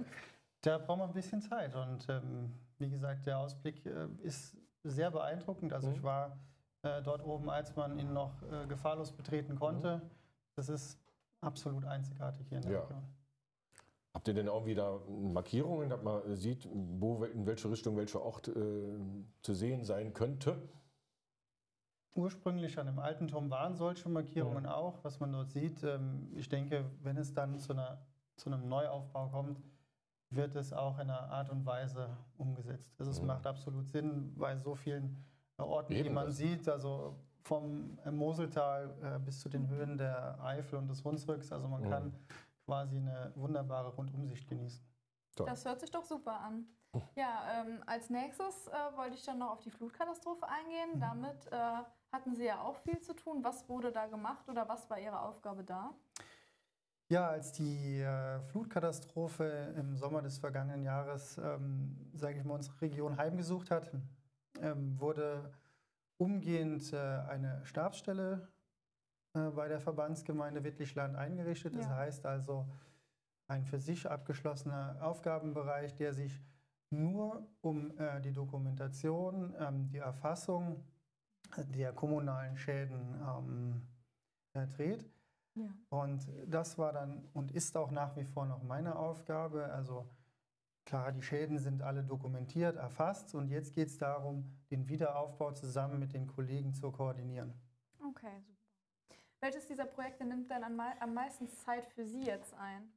Da 0.62 0.77
braucht 0.77 1.00
man 1.00 1.08
ein 1.08 1.13
bisschen 1.13 1.41
Zeit. 1.41 1.74
Und 1.75 2.08
ähm, 2.10 2.53
wie 2.81 2.89
gesagt, 2.89 3.25
der 3.25 3.39
Ausblick 3.39 3.85
äh, 3.85 4.07
ist 4.23 4.57
sehr 4.83 5.11
beeindruckend. 5.11 5.71
Also 5.71 5.88
mhm. 5.88 5.93
ich 5.93 6.03
war 6.03 6.38
äh, 6.81 7.01
dort 7.01 7.23
oben, 7.23 7.50
als 7.50 7.75
man 7.75 7.97
ihn 7.97 8.11
noch 8.11 8.41
äh, 8.51 8.67
gefahrlos 8.67 9.11
betreten 9.11 9.55
konnte. 9.55 9.97
Mhm. 9.97 10.09
Das 10.55 10.67
ist 10.67 11.00
absolut 11.39 11.85
einzigartig 11.85 12.47
hier 12.50 12.57
in 12.57 12.63
der 12.63 12.71
ja. 12.73 12.81
Region. 12.81 13.03
Habt 14.13 14.27
ihr 14.27 14.33
denn 14.33 14.47
irgendwie 14.47 14.75
da 14.75 15.00
Markierungen, 15.07 15.89
dass 15.89 16.03
man 16.03 16.35
sieht, 16.35 16.67
wo 16.73 17.23
in 17.23 17.45
welche 17.45 17.71
Richtung 17.71 17.95
welcher 17.95 18.21
Ort 18.21 18.50
äh, 18.50 19.00
zu 19.41 19.53
sehen 19.53 19.85
sein 19.85 20.13
könnte? 20.13 20.57
Ursprünglich 22.13 22.77
an 22.77 22.88
dem 22.88 23.00
alten 23.00 23.29
Turm 23.29 23.50
waren 23.50 23.75
solche 23.77 24.09
Markierungen 24.09 24.65
ja. 24.65 24.75
auch, 24.75 25.01
was 25.03 25.21
man 25.21 25.31
dort 25.31 25.51
sieht. 25.51 25.81
Ähm, 25.83 26.29
ich 26.35 26.50
denke, 26.50 26.83
wenn 27.03 27.15
es 27.15 27.33
dann 27.33 27.57
zu, 27.57 27.71
einer, 27.71 28.05
zu 28.35 28.51
einem 28.51 28.67
Neuaufbau 28.67 29.29
kommt, 29.29 29.61
wird 30.31 30.55
es 30.55 30.73
auch 30.73 30.95
in 30.95 31.09
einer 31.09 31.29
Art 31.29 31.50
und 31.50 31.65
Weise 31.65 32.09
umgesetzt. 32.38 32.95
Also 33.00 33.11
es 33.11 33.19
ja. 33.19 33.25
macht 33.25 33.45
absolut 33.45 33.88
Sinn 33.89 34.33
bei 34.35 34.55
so 34.57 34.75
vielen 34.75 35.23
Orten, 35.57 35.93
Eben 35.93 36.03
die 36.03 36.09
man 36.09 36.27
das. 36.27 36.38
sieht, 36.38 36.67
also 36.67 37.15
vom 37.43 38.00
Moseltal 38.09 38.93
äh, 39.03 39.19
bis 39.19 39.39
zu 39.39 39.50
den 39.50 39.67
Höhen 39.67 39.97
der 39.97 40.41
Eifel 40.41 40.79
und 40.79 40.88
des 40.88 41.03
Hunsrücks. 41.03 41.51
Also 41.51 41.67
man 41.67 41.83
ja. 41.83 41.89
kann 41.89 42.13
quasi 42.65 42.97
eine 42.97 43.31
wunderbare 43.35 43.89
Rundumsicht 43.89 44.47
genießen. 44.47 44.83
Toll. 45.35 45.47
Das 45.47 45.65
hört 45.65 45.79
sich 45.79 45.91
doch 45.91 46.05
super 46.05 46.39
an. 46.39 46.65
Ja, 47.15 47.43
ähm, 47.53 47.81
als 47.85 48.09
nächstes 48.09 48.67
äh, 48.67 48.97
wollte 48.97 49.15
ich 49.15 49.23
dann 49.23 49.39
noch 49.39 49.51
auf 49.51 49.61
die 49.61 49.71
Flutkatastrophe 49.71 50.45
eingehen. 50.47 50.95
Mhm. 50.95 51.00
Damit 51.00 51.47
äh, 51.51 51.83
hatten 52.11 52.35
Sie 52.35 52.45
ja 52.45 52.61
auch 52.61 52.75
viel 52.77 53.00
zu 53.00 53.13
tun. 53.13 53.43
Was 53.43 53.67
wurde 53.69 53.91
da 53.91 54.07
gemacht 54.07 54.50
oder 54.50 54.67
was 54.67 54.89
war 54.89 55.00
Ihre 55.00 55.21
Aufgabe 55.21 55.63
da? 55.63 55.93
Ja, 57.12 57.27
als 57.27 57.51
die 57.51 58.00
äh, 58.00 58.39
Flutkatastrophe 58.39 59.74
im 59.75 59.98
Sommer 59.98 60.22
des 60.22 60.38
vergangenen 60.38 60.82
Jahres, 60.82 61.38
ähm, 61.39 62.10
sage 62.13 62.38
ich 62.38 62.46
mal, 62.46 62.53
unsere 62.53 62.80
Region 62.80 63.18
heimgesucht 63.18 63.70
hat, 63.70 63.91
ähm, 64.62 64.98
wurde 64.98 65.51
umgehend 66.18 66.94
äh, 66.94 66.98
eine 66.98 67.65
Stabsstelle 67.65 68.48
äh, 69.34 69.50
bei 69.50 69.68
der 69.68 69.82
Verbandsgemeinde 69.82 70.63
Wittlichland 70.63 71.18
eingerichtet. 71.18 71.75
Das 71.75 71.88
Ja. 71.88 71.98
heißt 71.98 72.25
also 72.25 72.65
ein 73.50 73.65
für 73.65 73.82
sich 73.82 74.10
abgeschlossener 74.10 74.98
Aufgabenbereich, 75.01 75.94
der 75.94 76.13
sich 76.13 76.41
nur 76.91 77.46
um 77.60 77.91
äh, 77.98 78.22
die 78.22 78.32
Dokumentation, 78.32 79.53
ähm, 79.60 79.89
die 79.89 79.98
Erfassung 79.98 80.86
der 81.58 81.91
kommunalen 81.91 82.56
Schäden 82.56 83.20
ähm, 83.22 83.82
äh, 84.53 84.65
dreht. 84.68 85.03
Ja. 85.55 85.70
Und 85.89 86.27
das 86.48 86.77
war 86.77 86.93
dann 86.93 87.27
und 87.34 87.51
ist 87.51 87.75
auch 87.75 87.91
nach 87.91 88.15
wie 88.15 88.24
vor 88.24 88.46
noch 88.46 88.63
meine 88.63 88.96
Aufgabe. 88.96 89.65
Also 89.65 90.10
klar, 90.86 91.12
die 91.12 91.22
Schäden 91.22 91.60
sind 91.60 91.81
alle 91.81 92.03
dokumentiert, 92.03 92.77
erfasst 92.77 93.36
und 93.36 93.50
jetzt 93.50 93.74
geht 93.74 93.88
es 93.89 93.98
darum, 93.98 94.50
den 94.70 94.88
Wiederaufbau 94.88 95.51
zusammen 95.51 96.00
mit 96.00 96.13
den 96.13 96.27
Kollegen 96.27 96.74
zu 96.74 96.91
koordinieren. 96.91 97.53
Okay, 98.01 98.41
super. 98.41 98.58
Welches 99.41 99.67
dieser 99.67 99.86
Projekte 99.86 100.24
nimmt 100.24 100.50
denn 100.50 100.63
am 100.63 100.75
mei- 100.75 101.01
am 101.01 101.13
meisten 101.13 101.48
Zeit 101.50 101.86
für 101.86 102.05
Sie 102.05 102.24
jetzt 102.24 102.53
ein? 102.53 102.91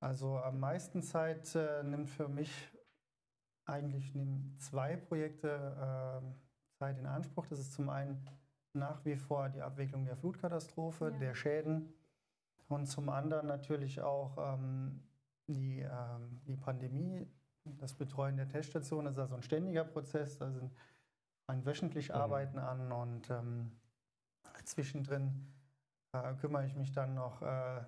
Also 0.00 0.38
am 0.38 0.60
meisten 0.60 1.02
Zeit 1.02 1.54
äh, 1.54 1.82
nimmt 1.82 2.10
für 2.10 2.28
mich 2.28 2.70
eigentlich 3.64 4.14
nehmen 4.14 4.56
zwei 4.58 4.96
Projekte 4.96 5.76
ähm, 6.22 6.34
Zeit 6.78 6.98
in 6.98 7.06
Anspruch. 7.06 7.46
Das 7.46 7.58
ist 7.58 7.72
zum 7.72 7.88
einen 7.88 8.24
nach 8.72 9.04
wie 9.04 9.16
vor 9.16 9.48
die 9.48 9.62
Abwicklung 9.62 10.04
der 10.04 10.16
Flutkatastrophe, 10.16 11.10
Ja. 11.12 11.18
der 11.18 11.34
Schäden 11.34 11.92
und 12.68 12.86
zum 12.86 13.08
anderen 13.08 13.46
natürlich 13.46 14.00
auch 14.00 14.36
ähm, 14.54 15.02
die, 15.46 15.80
ähm, 15.80 16.40
die 16.46 16.56
Pandemie, 16.56 17.26
das 17.64 17.94
Betreuen 17.94 18.36
der 18.36 18.48
Teststation. 18.48 19.04
Das 19.06 19.14
ist 19.14 19.20
also 19.20 19.34
ein 19.36 19.42
ständiger 19.42 19.84
Prozess. 19.84 20.38
Da 20.38 20.50
sind 20.50 20.72
ein 21.46 21.64
wöchentlich 21.64 22.10
Mhm. 22.10 22.14
Arbeiten 22.14 22.58
an 22.58 22.92
und 22.92 23.30
ähm, 23.30 23.72
zwischendrin 24.64 25.46
äh, 26.12 26.34
kümmere 26.34 26.66
ich 26.66 26.74
mich 26.76 26.92
dann 26.92 27.14
noch 27.14 27.40
äh, 27.42 27.80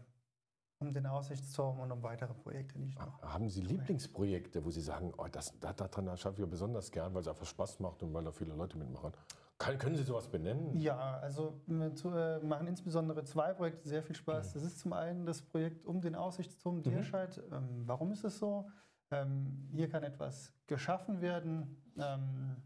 um 0.81 0.93
den 0.93 1.07
Aussichtsturm 1.07 1.79
und 1.81 1.93
um 1.93 2.03
weitere 2.03 2.33
Projekte, 2.33 2.79
die 2.79 2.87
ich 2.87 2.99
noch. 2.99 3.21
Haben 3.23 3.49
Sie 3.51 3.61
Lieblingsprojekte, 3.61 4.65
wo 4.65 4.71
Sie 4.71 4.81
sagen, 4.81 5.13
oh, 5.19 5.27
das, 5.31 5.59
das, 5.61 5.77
daran 5.77 6.17
schaffe 6.17 6.43
ich 6.43 6.49
besonders 6.49 6.91
gern, 6.91 7.13
weil 7.15 7.21
es 7.21 7.29
einfach 7.29 7.45
Spaß 7.45 7.81
macht 7.81 8.03
und 8.03 8.13
weil 8.15 8.25
da 8.25 8.33
viele 8.33 8.55
Leute 8.55 8.79
mitmachen? 8.79 9.13
Kann, 9.59 9.77
können 9.77 9.95
Sie 9.95 10.03
sowas 10.03 10.27
benennen? 10.27 10.75
Ja, 10.81 11.19
also 11.19 11.61
zu, 11.95 12.09
äh, 12.09 12.39
machen 12.41 12.67
insbesondere 12.67 13.25
zwei 13.25 13.53
Projekte 13.53 13.87
sehr 13.87 14.03
viel 14.03 14.17
Spaß. 14.17 14.55
Das 14.55 14.63
ist 14.63 14.79
zum 14.81 14.95
einen 14.95 15.27
das 15.27 15.43
Projekt 15.43 15.85
um 15.85 16.01
den 16.01 16.15
Aussichtsturm 16.15 16.83
Dierscheid. 16.83 17.43
Ähm, 17.53 17.83
warum 17.85 18.11
ist 18.11 18.25
es 18.25 18.39
so? 18.39 18.71
Ähm, 19.11 19.69
hier 19.73 19.91
kann 19.91 20.03
etwas 20.03 20.55
geschaffen 20.67 21.21
werden. 21.21 21.77
Ähm, 21.99 22.57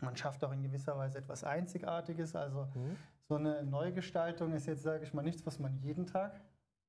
man 0.00 0.16
schafft 0.16 0.42
auch 0.42 0.50
in 0.50 0.64
gewisser 0.64 0.98
Weise 0.98 1.18
etwas 1.18 1.44
Einzigartiges. 1.44 2.34
Also 2.34 2.64
Mhm. 2.74 2.96
so 3.28 3.36
eine 3.36 3.62
Neugestaltung 3.62 4.54
ist 4.54 4.66
jetzt, 4.66 4.82
sage 4.82 5.04
ich 5.04 5.14
mal, 5.14 5.22
nichts, 5.22 5.46
was 5.46 5.60
man 5.60 5.78
jeden 5.78 6.04
Tag 6.06 6.40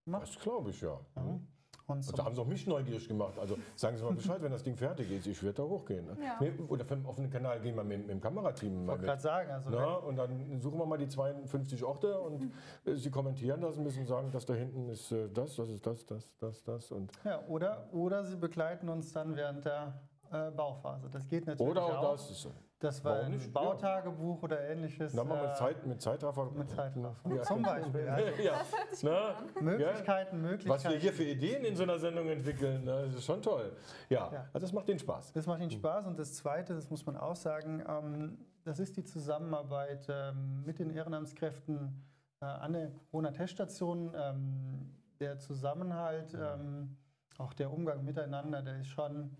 macht. 0.05 0.23
Das 0.23 0.39
glaube 0.39 0.69
ich 0.71 0.81
ja. 0.81 0.99
Mhm. 1.15 1.47
Und 1.87 1.97
Und 1.97 2.03
zum, 2.03 2.15
da 2.15 2.25
haben 2.25 2.33
Sie 2.33 2.41
auch 2.41 2.47
mich 2.47 2.65
neugierig 2.65 3.07
gemacht. 3.07 3.37
Also 3.37 3.57
sagen 3.75 3.95
Sie 3.95 4.03
mal 4.03 4.13
Bescheid, 4.13 4.41
wenn 4.41 4.51
das 4.51 4.63
Ding 4.63 4.75
fertig 4.75 5.11
ist. 5.11 5.27
Ich 5.27 5.41
werde 5.43 5.57
da 5.61 5.63
hochgehen. 5.63 6.05
Ne? 6.05 6.17
Ja. 6.19 6.37
Nee, 6.39 6.51
Oder 6.67 6.83
für 6.83 6.95
den 6.95 7.05
offenen 7.05 7.29
Kanal 7.29 7.59
gehen 7.59 7.75
wir 7.75 7.83
mit, 7.83 7.99
mit 7.99 8.09
dem 8.09 8.21
Kamerateam 8.21 8.81
ich 8.81 8.87
wollte 8.87 9.05
gerade 9.05 9.21
sagen, 9.21 9.51
also 9.51 9.69
Na, 9.71 9.93
und 9.97 10.15
dann 10.15 10.59
suchen 10.59 10.79
wir 10.79 10.85
mal 10.87 10.97
die 10.97 11.07
52 11.07 11.83
Orte 11.83 12.19
und 12.19 12.51
äh, 12.85 12.95
Sie 12.95 13.11
kommentieren 13.11 13.61
das 13.61 13.77
ein 13.77 13.83
bisschen, 13.83 14.07
sagen, 14.07 14.31
dass 14.31 14.45
da 14.47 14.55
hinten 14.55 14.89
ist 14.89 15.11
äh, 15.11 15.29
das, 15.29 15.55
das 15.55 15.69
ist 15.69 15.85
das, 15.85 16.05
das, 16.05 16.35
das, 16.39 16.63
das. 16.63 16.91
Und 16.91 17.11
ja, 17.23 17.45
oder, 17.47 17.87
oder 17.91 18.23
sie 18.23 18.35
begleiten 18.35 18.89
uns 18.89 19.13
dann 19.13 19.35
während 19.35 19.65
der 19.65 19.93
äh, 20.31 20.49
Bauphase. 20.51 21.07
Das 21.11 21.27
geht 21.27 21.45
natürlich 21.45 21.71
oder 21.71 21.85
auch 21.85 21.97
auch. 21.97 22.11
das. 22.13 22.31
Ist, 22.31 22.49
Das 22.85 23.03
war 23.03 23.13
Warum 23.13 23.25
ein 23.25 23.31
nicht? 23.31 23.45
Ja. 23.47 23.51
Bautagebuch 23.51 24.43
oder 24.43 24.69
ähnliches. 24.69 25.11
na, 25.15 25.23
mal 25.23 25.41
mit, 25.41 25.51
äh, 25.51 25.53
Zeit, 25.55 25.85
mit 25.87 25.99
Zeitraffer. 25.99 26.51
mit 26.51 26.69
Zeitraffer. 26.69 27.35
Ja. 27.35 27.41
Zum 27.41 27.63
Beispiel. 27.63 28.07
Also 28.07 28.41
ja. 28.43 28.53
Na. 29.01 29.35
Möglichkeiten, 29.61 30.41
Möglichkeiten. 30.41 30.69
was 30.69 30.83
wir 30.83 30.99
hier 30.99 31.11
für 31.11 31.23
Ideen 31.23 31.65
in 31.65 31.75
so 31.75 31.81
einer 31.81 31.97
Sendung 31.97 32.27
entwickeln, 32.29 32.83
ne, 32.83 33.05
das 33.07 33.15
ist 33.15 33.25
schon 33.25 33.41
toll. 33.41 33.75
Ja, 34.07 34.29
Ja. 34.31 34.39
also 34.53 34.59
das 34.59 34.71
macht 34.71 34.87
den 34.87 34.99
Spaß. 34.99 35.31
Das 35.33 35.47
macht 35.47 35.61
ihnen 35.61 35.71
Spaß. 35.71 36.05
Und 36.05 36.19
das 36.19 36.35
Zweite, 36.35 36.75
das 36.75 36.91
muss 36.91 37.03
man 37.07 37.17
auch 37.17 37.35
sagen, 37.35 37.83
ähm, 37.89 38.37
das 38.63 38.77
ist 38.77 38.95
die 38.97 39.03
Zusammenarbeit 39.03 40.05
ähm, 40.07 40.63
mit 40.63 40.77
den 40.77 40.91
Ehrenamtskräften 40.91 42.03
äh, 42.41 42.45
an 42.45 42.73
der 42.73 42.91
Corona-Teststation. 43.09 44.13
Ähm, 44.15 44.91
der 45.19 45.39
Zusammenhalt, 45.39 46.35
ähm, 46.39 46.97
auch 47.39 47.53
der 47.53 47.71
Umgang 47.73 48.03
miteinander, 48.05 48.61
der 48.61 48.81
ist 48.81 48.89
schon 48.89 49.35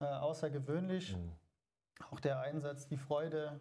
äh, 0.00 0.04
außergewöhnlich. 0.06 1.16
Mhm. 1.16 1.30
Auch 2.10 2.20
der 2.20 2.40
Einsatz, 2.40 2.86
die 2.86 2.96
Freude. 2.96 3.60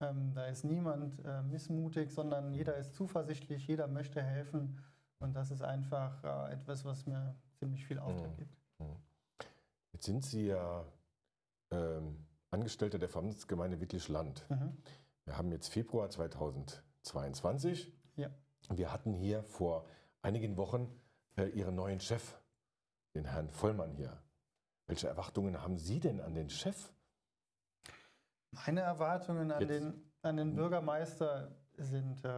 Ähm, 0.00 0.32
da 0.34 0.46
ist 0.46 0.64
niemand 0.64 1.24
äh, 1.24 1.42
missmutig, 1.42 2.12
sondern 2.12 2.52
jeder 2.52 2.76
ist 2.76 2.94
zuversichtlich, 2.94 3.66
jeder 3.66 3.86
möchte 3.86 4.22
helfen. 4.22 4.80
Und 5.18 5.34
das 5.34 5.50
ist 5.50 5.62
einfach 5.62 6.22
äh, 6.24 6.52
etwas, 6.52 6.84
was 6.84 7.06
mir 7.06 7.34
ziemlich 7.54 7.86
viel 7.86 7.98
Auftritt 7.98 8.32
Mhm. 8.32 8.36
gibt. 8.36 8.56
Jetzt 9.92 10.06
sind 10.06 10.24
Sie 10.24 10.46
ja 10.48 10.84
ähm, 11.70 12.26
Angestellter 12.50 12.98
der 12.98 13.08
Verbandsgemeinde 13.08 13.80
Wittlich-Land. 13.80 14.44
Mhm. 14.50 14.76
Wir 15.24 15.38
haben 15.38 15.50
jetzt 15.52 15.68
Februar 15.68 16.10
2022. 16.10 17.92
Ja. 18.16 18.30
Wir 18.70 18.92
hatten 18.92 19.14
hier 19.14 19.42
vor 19.44 19.86
einigen 20.22 20.56
Wochen 20.56 20.90
äh, 21.36 21.46
Ihren 21.48 21.76
neuen 21.76 22.00
Chef, 22.00 22.38
den 23.14 23.24
Herrn 23.24 23.48
Vollmann 23.50 23.92
hier. 23.92 24.20
Welche 24.86 25.08
Erwartungen 25.08 25.62
haben 25.62 25.78
Sie 25.78 26.00
denn 26.00 26.20
an 26.20 26.34
den 26.34 26.50
Chef? 26.50 26.92
Meine 28.54 28.80
Erwartungen 28.80 29.50
an, 29.50 29.60
Jetzt- 29.60 29.70
den, 29.70 30.02
an 30.22 30.36
den 30.36 30.54
Bürgermeister 30.54 31.50
sind, 31.76 32.24
äh, 32.24 32.28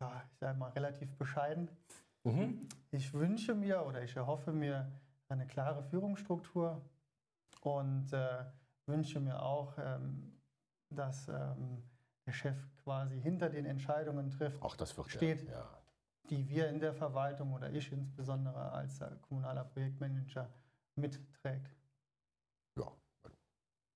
ja, 0.00 0.22
ich 0.32 0.38
sage 0.38 0.58
mal, 0.58 0.70
relativ 0.70 1.16
bescheiden. 1.16 1.68
Mhm. 2.24 2.68
Ich 2.90 3.12
wünsche 3.12 3.54
mir 3.54 3.84
oder 3.84 4.02
ich 4.02 4.14
erhoffe 4.16 4.52
mir 4.52 4.90
eine 5.28 5.46
klare 5.46 5.82
Führungsstruktur 5.84 6.82
und 7.62 8.12
äh, 8.12 8.44
wünsche 8.86 9.20
mir 9.20 9.42
auch, 9.42 9.76
ähm, 9.78 10.38
dass 10.90 11.28
ähm, 11.28 11.82
der 12.26 12.32
Chef 12.32 12.56
quasi 12.84 13.20
hinter 13.20 13.48
den 13.50 13.64
Entscheidungen 13.66 14.30
trifft, 14.30 14.62
Auch 14.62 14.76
das 14.76 14.96
wird 14.96 15.10
Steht. 15.10 15.42
Ja, 15.48 15.52
ja. 15.52 15.82
die 16.30 16.48
wir 16.48 16.68
in 16.68 16.80
der 16.80 16.92
Verwaltung 16.94 17.52
oder 17.52 17.70
ich 17.72 17.90
insbesondere 17.92 18.72
als 18.72 19.00
äh, 19.00 19.10
kommunaler 19.22 19.64
Projektmanager 19.64 20.48
mitträgt. 20.96 21.70
ja. 22.76 22.92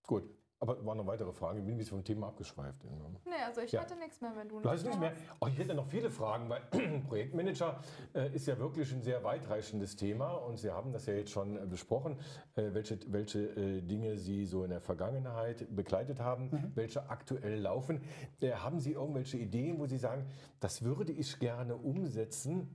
Gut. 0.06 0.24
Aber 0.62 0.85
waren 0.85 0.99
noch 0.99 1.07
weitere 1.07 1.33
Fragen? 1.33 1.59
Ich 1.59 1.64
bin 1.64 1.75
ein 1.75 1.79
bisschen 1.79 1.97
vom 1.97 2.05
Thema 2.05 2.26
abgeschweift. 2.29 2.85
Nee, 3.25 3.31
also 3.47 3.62
ich 3.62 3.73
Ja. 3.73 3.81
hatte 3.81 3.97
nichts 3.97 4.21
mehr, 4.21 4.33
wenn 4.37 4.47
du 4.47 4.61
Du 4.61 4.69
hast 4.69 4.83
nichts 4.85 4.99
mehr. 4.99 5.14
Oh, 5.40 5.47
ich 5.47 5.57
hätte 5.59 5.75
noch 5.75 5.87
viele 5.87 6.11
Fragen, 6.11 6.50
weil 6.50 6.61
Projektmanager 7.09 7.83
äh, 8.14 8.35
ist 8.35 8.47
ja 8.47 8.59
wirklich 8.59 8.93
ein 8.93 9.00
sehr 9.02 9.25
weitreichendes 9.25 9.97
Thema 9.97 10.33
und 10.35 10.59
Sie 10.59 10.71
haben 10.71 10.93
das 10.93 11.07
ja 11.07 11.14
jetzt 11.14 11.31
schon 11.31 11.57
äh, 11.57 11.64
besprochen, 11.67 12.19
äh, 12.57 12.75
welche, 12.75 12.99
welche 13.11 13.38
äh, 13.57 13.81
Dinge 13.81 14.19
Sie 14.19 14.45
so 14.45 14.62
in 14.62 14.69
der 14.71 14.83
Vergangenheit 14.83 15.67
begleitet 15.75 16.21
haben, 16.21 16.50
Mhm. 16.50 16.73
welche 16.75 17.09
aktuell 17.09 17.59
laufen. 17.59 18.02
Äh, 18.43 18.52
haben 18.52 18.81
Sie 18.81 18.93
irgendwelche 18.93 19.38
Ideen, 19.38 19.79
wo 19.79 19.87
Sie 19.87 19.97
sagen, 19.99 20.26
das 20.61 20.83
würde 20.83 21.12
ich 21.12 21.38
gerne 21.38 21.75
umsetzen? 21.76 22.69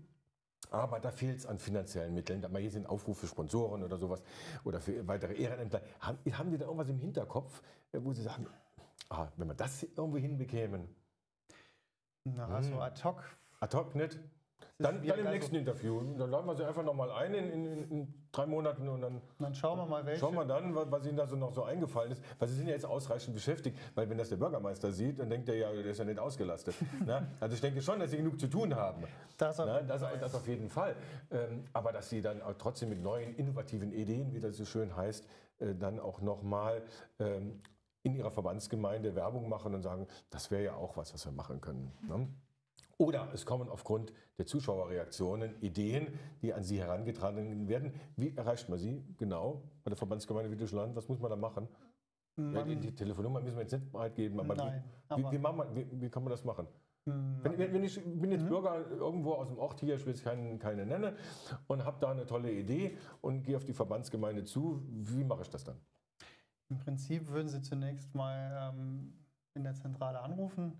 Aber 0.71 0.99
da 0.99 1.11
fehlt 1.11 1.39
es 1.39 1.45
an 1.45 1.57
finanziellen 1.59 2.13
Mitteln. 2.13 2.41
Da 2.41 2.49
mal 2.49 2.61
hier 2.61 2.71
sind 2.71 2.87
Aufrufe 2.87 3.21
für 3.21 3.27
Sponsoren 3.27 3.83
oder 3.83 3.97
sowas 3.97 4.21
oder 4.63 4.79
für 4.81 5.07
weitere 5.07 5.33
Ehrenämter. 5.33 5.81
Haben, 5.99 6.17
haben 6.37 6.49
Sie 6.51 6.57
da 6.57 6.65
irgendwas 6.65 6.89
im 6.89 6.99
Hinterkopf, 6.99 7.61
äh, 7.91 7.99
wo 8.01 8.13
Sie 8.13 8.23
sagen, 8.23 8.47
ah, 9.09 9.27
wenn 9.37 9.47
wir 9.47 9.55
das 9.55 9.83
irgendwo 9.83 10.17
hinbekämen? 10.17 10.87
Na, 12.25 12.61
so 12.61 12.71
Mhm. 12.75 12.79
ad 12.81 13.03
hoc. 13.03 13.23
Ad 13.59 13.77
hoc 13.77 13.95
nicht? 13.95 14.19
Dann, 14.77 15.01
dann 15.07 15.19
im 15.19 15.25
nächsten 15.29 15.55
Interview. 15.55 16.01
Dann 16.17 16.29
laden 16.29 16.45
wir 16.47 16.55
sie 16.55 16.65
einfach 16.65 16.83
nochmal 16.83 17.09
ein 17.09 17.33
in, 17.33 17.49
in, 17.49 17.91
in 17.91 18.13
drei 18.33 18.45
Monaten 18.45 18.89
und 18.89 18.99
dann 18.99 19.21
Dann 19.39 19.55
schauen 19.55 19.77
wir 19.79 19.85
mal, 19.85 20.05
welche. 20.05 20.19
schauen 20.19 20.35
wir 20.35 20.43
dann, 20.43 20.75
wa- 20.75 20.85
was 20.89 21.05
Ihnen 21.05 21.15
da 21.15 21.25
so 21.27 21.37
noch 21.37 21.53
so 21.53 21.63
eingefallen 21.63 22.11
ist. 22.11 22.21
Weil 22.39 22.49
Sie 22.49 22.55
sind 22.55 22.67
ja 22.67 22.73
jetzt 22.73 22.85
ausreichend 22.85 23.33
beschäftigt, 23.33 23.77
weil 23.95 24.09
wenn 24.09 24.17
das 24.17 24.27
der 24.27 24.35
Bürgermeister 24.35 24.91
sieht, 24.91 25.19
dann 25.19 25.29
denkt 25.29 25.47
er 25.47 25.55
ja, 25.55 25.71
der 25.71 25.85
ist 25.85 25.97
ja 25.97 26.03
nicht 26.03 26.19
ausgelastet. 26.19 26.75
Na? 27.05 27.25
Also 27.39 27.55
ich 27.55 27.61
denke 27.61 27.81
schon, 27.81 27.99
dass 28.01 28.11
Sie 28.11 28.17
genug 28.17 28.37
zu 28.37 28.47
tun 28.49 28.75
haben. 28.75 29.03
Das 29.37 29.57
auf 29.61 29.65
Na, 29.65 29.75
jeden 29.77 29.87
das, 29.87 30.01
Fall. 30.01 30.17
das 30.19 30.35
auf 30.35 30.47
jeden 30.47 30.69
Fall. 30.69 30.95
Ähm, 31.31 31.63
aber 31.71 31.93
dass 31.93 32.09
Sie 32.09 32.21
dann 32.21 32.41
auch 32.41 32.55
trotzdem 32.57 32.89
mit 32.89 33.01
neuen, 33.01 33.33
innovativen 33.37 33.93
Ideen, 33.93 34.33
wie 34.33 34.41
das 34.41 34.57
so 34.57 34.65
schön 34.65 34.93
heißt, 34.93 35.25
äh, 35.59 35.73
dann 35.73 36.01
auch 36.01 36.19
nochmal 36.19 36.81
ähm, 37.19 37.61
in 38.03 38.13
Ihrer 38.13 38.29
Verbandsgemeinde 38.29 39.15
Werbung 39.15 39.47
machen 39.47 39.73
und 39.73 39.83
sagen, 39.83 40.05
das 40.29 40.51
wäre 40.51 40.63
ja 40.65 40.75
auch 40.75 40.97
was, 40.97 41.13
was 41.13 41.25
wir 41.25 41.31
machen 41.31 41.61
können. 41.61 41.93
Ne? 42.09 42.27
Oder 42.97 43.29
es 43.33 43.45
kommen 43.45 43.67
aufgrund 43.69 44.13
der 44.37 44.45
Zuschauerreaktionen 44.45 45.59
Ideen, 45.61 46.07
die 46.41 46.53
an 46.53 46.63
Sie 46.63 46.79
herangetragen 46.79 47.67
werden. 47.67 47.93
Wie 48.15 48.35
erreicht 48.35 48.69
man 48.69 48.79
sie 48.79 49.03
genau 49.17 49.63
bei 49.83 49.89
der 49.89 49.97
Verbandsgemeinde 49.97 50.49
Wittelsland? 50.51 50.95
Was 50.95 51.09
muss 51.09 51.19
man 51.19 51.29
da 51.29 51.35
machen? 51.35 51.67
Ja, 52.37 52.63
die, 52.63 52.75
die 52.75 52.93
Telefonnummer 52.93 53.39
müssen 53.41 53.55
wir 53.55 53.61
jetzt 53.63 53.71
nicht 53.73 53.91
breit 53.91 54.15
geben, 54.15 54.39
aber, 54.39 54.55
Nein, 54.55 54.83
wie, 54.83 55.13
aber- 55.13 55.31
wie, 55.31 55.41
wir, 55.41 55.75
wie, 55.91 56.01
wie 56.01 56.09
kann 56.09 56.23
man 56.23 56.31
das 56.31 56.43
machen? 56.43 56.67
Hm, 57.07 57.39
Wenn, 57.43 57.57
wenn, 57.73 57.83
ich 57.83 58.01
bin 58.03 58.31
jetzt 58.31 58.47
Bürger 58.47 58.89
irgendwo 58.91 59.33
aus 59.33 59.47
dem 59.47 59.57
Ort 59.57 59.79
hier, 59.79 59.95
ich 59.95 60.05
will 60.05 60.13
jetzt 60.13 60.23
keinen, 60.23 60.57
keine 60.59 60.85
nennen, 60.85 61.15
und 61.67 61.85
habe 61.85 61.97
da 62.01 62.11
eine 62.11 62.25
tolle 62.25 62.51
Idee 62.51 62.97
und 63.21 63.43
gehe 63.43 63.55
auf 63.55 63.63
die 63.63 63.73
Verbandsgemeinde 63.73 64.43
zu, 64.43 64.81
wie 64.89 65.23
mache 65.23 65.43
ich 65.43 65.49
das 65.49 65.63
dann? 65.63 65.77
Im 66.69 66.77
Prinzip 66.79 67.29
würden 67.29 67.47
Sie 67.47 67.61
zunächst 67.61 68.13
mal 68.15 68.73
ähm, 68.75 69.13
in 69.53 69.63
der 69.63 69.75
Zentrale 69.75 70.19
anrufen 70.19 70.73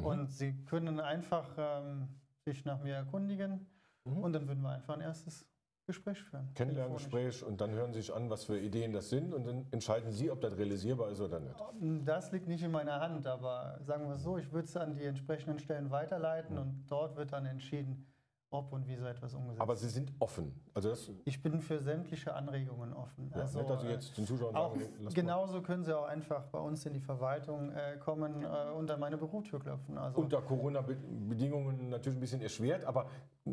Mhm. 0.00 0.06
und 0.06 0.30
Sie 0.30 0.54
können 0.64 1.00
einfach 1.00 1.48
ähm, 1.58 2.08
sich 2.44 2.64
nach 2.64 2.82
mir 2.82 2.94
erkundigen 2.94 3.66
Mhm. 4.04 4.18
und 4.18 4.32
dann 4.32 4.48
würden 4.48 4.62
wir 4.62 4.70
einfach 4.70 4.94
ein 4.94 5.00
erstes 5.00 5.44
Gespräch 5.86 6.22
führen. 6.22 6.48
Kennenlerngespräch 6.54 7.42
und 7.44 7.60
dann 7.60 7.70
hören 7.72 7.92
Sie 7.92 8.00
sich 8.00 8.14
an, 8.14 8.28
was 8.30 8.44
für 8.44 8.58
Ideen 8.58 8.92
das 8.92 9.08
sind 9.10 9.32
und 9.34 9.46
dann 9.46 9.66
entscheiden 9.70 10.10
Sie, 10.12 10.30
ob 10.30 10.40
das 10.40 10.56
realisierbar 10.56 11.10
ist 11.10 11.20
oder 11.20 11.40
nicht. 11.40 11.56
telefonisch. 11.56 12.04
Das 12.04 12.30
liegt 12.32 12.46
nicht 12.46 12.62
in 12.62 12.70
meiner 12.70 13.00
Hand, 13.00 13.26
aber 13.26 13.78
sagen 13.82 14.06
wir 14.06 14.14
es 14.14 14.22
so, 14.22 14.36
ich 14.38 14.52
würde 14.52 14.66
es 14.68 14.76
an 14.76 14.94
die 14.94 15.04
entsprechenden 15.04 15.58
Stellen 15.58 15.90
weiterleiten 15.90 16.54
Mhm. 16.56 16.60
und 16.62 16.86
dort 16.88 17.16
wird 17.16 17.32
dann 17.32 17.46
entschieden, 17.46 18.06
ob 18.50 18.72
und 18.72 18.86
wie 18.88 18.96
so 18.96 19.04
etwas 19.04 19.34
umgesetzt 19.34 19.60
Aber 19.60 19.72
wird. 19.74 19.80
Sie 19.80 19.88
sind 19.88 20.12
offen. 20.18 20.58
Also 20.72 20.88
das 20.90 21.10
Ich 21.24 21.42
bin 21.42 21.60
für 21.60 21.78
sämtliche 21.78 22.34
Anregungen 22.34 22.92
offen. 22.94 23.30
ja, 23.34 23.44
nicht, 23.44 23.68
dass 23.70 23.80
Sie 23.82 23.86
äh, 23.88 23.90
jetzt 23.92 24.16
den 24.16 24.26
Zuschauern 24.26 24.54
Auch 24.56 24.72
sagen, 24.74 24.88
lass 25.02 25.14
mal. 25.14 25.20
genauso 25.20 25.60
können 25.62 25.84
Sie 25.84 25.96
auch 25.96 26.06
einfach 26.06 26.44
bei 26.46 26.58
uns 26.58 26.84
in 26.86 26.94
die 26.94 27.00
Verwaltung 27.00 27.70
äh, 27.72 27.96
kommen 27.98 28.42
äh, 28.42 28.70
und 28.74 28.90
an 28.90 29.00
meine 29.00 29.18
Bürotür 29.18 29.60
klopfen. 29.60 29.98
Also 29.98 30.20
unter 30.20 30.40
Corona-Bedingungen 30.40 31.90
natürlich 31.90 32.16
ein 32.16 32.20
bisschen 32.20 32.40
erschwert, 32.40 32.84
aber 32.84 33.06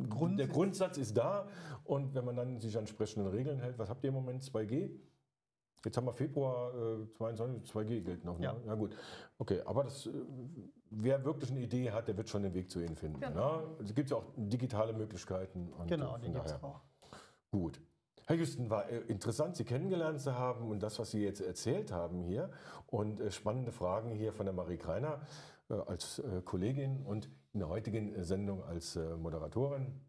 Grund- 0.10 0.40
der 0.40 0.48
Grundsatz 0.48 0.98
ist 0.98 1.18
da. 1.18 1.48
Und 1.84 2.14
wenn 2.16 2.26
man 2.26 2.36
dann 2.36 2.60
sich 2.60 2.76
an 2.76 2.82
entsprechenden 2.82 3.28
Regeln 3.30 3.60
hält, 3.60 3.78
was 3.78 3.90
habt 3.90 4.04
ihr 4.04 4.10
im 4.10 4.16
Moment? 4.16 4.42
2G? 4.44 4.92
Jetzt 5.84 5.98
haben 5.98 6.08
wir 6.08 6.14
Februar 6.14 6.74
äh, 6.74 7.08
22, 7.18 7.72
2G 7.72 8.02
gilt 8.02 8.26
noch. 8.26 8.40
Ne? 8.40 8.46
Ja. 8.46 8.56
ja 8.66 8.74
gut. 8.74 8.96
Okay, 9.38 9.62
aber 9.66 9.84
das, 9.84 10.08
äh, 10.08 10.12
wer 10.90 11.24
wirklich 11.26 11.52
eine 11.52 11.62
Idee 11.62 11.92
hat, 11.92 12.08
der 12.08 12.18
wird 12.18 12.30
schon 12.30 12.44
den 12.44 12.54
Weg 12.54 12.70
zu 12.70 12.80
Ihnen 12.80 12.96
finden. 12.96 13.20
Genau. 13.20 13.62
Ne? 13.62 13.68
Es 13.84 13.94
gibt 13.94 14.10
ja 14.10 14.18
auch 14.18 14.26
digitale 14.36 14.94
Möglichkeiten. 14.94 15.72
Genau, 15.88 16.18
die 16.18 16.32
gibt 16.32 16.46
es 16.46 16.54
auch. 16.64 16.82
Gut. 17.52 17.82
Herr 18.28 18.36
Justen, 18.36 18.70
war 18.70 18.90
äh, 18.90 19.00
interessant, 19.08 19.56
Sie 19.56 19.66
kennengelernt 19.66 20.20
zu 20.20 20.36
haben 20.36 20.70
und 20.70 20.82
das, 20.82 20.98
was 20.98 21.12
Sie 21.12 21.24
jetzt 21.24 21.42
erzählt 21.42 21.92
haben 21.92 22.24
hier 22.24 22.50
und 22.88 23.20
äh, 23.20 23.32
spannende 23.32 23.72
Fragen 23.72 24.12
hier 24.12 24.34
von 24.34 24.46
der 24.46 24.54
Marie 24.54 24.78
Kreiner 24.78 25.22
äh, 25.70 25.74
als 25.74 26.22
Kollegin 26.44 27.04
und 27.04 27.30
in 27.54 27.60
der 27.60 27.70
heutigen 27.70 28.24
Sendung 28.24 28.64
als 28.64 29.00
Moderatorin. 29.18 30.02